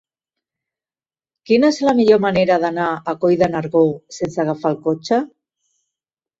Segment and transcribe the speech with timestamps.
[1.49, 3.85] Quina és la millor manera d'anar a Coll de Nargó
[4.19, 5.25] sense agafar el cotxe?